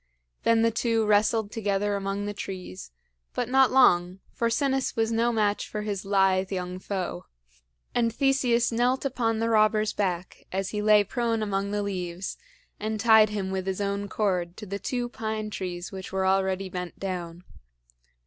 [0.41, 2.89] Then the two wrestled together among the trees,
[3.35, 7.25] but not long, for Sinis was no match for his lithe young foe;
[7.93, 12.35] and Theseus knelt upon the robber's back as he lay prone among the leaves,
[12.79, 16.67] and tied him with his own cord to the two pine trees which were already
[16.67, 17.43] bent down.